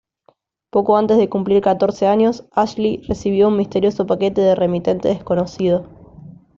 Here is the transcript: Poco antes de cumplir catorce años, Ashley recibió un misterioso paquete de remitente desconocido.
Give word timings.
Poco 0.71 0.97
antes 0.97 1.19
de 1.19 1.29
cumplir 1.29 1.61
catorce 1.61 2.07
años, 2.07 2.43
Ashley 2.53 3.03
recibió 3.07 3.49
un 3.49 3.57
misterioso 3.57 4.07
paquete 4.07 4.41
de 4.41 4.55
remitente 4.55 5.09
desconocido. 5.09 5.85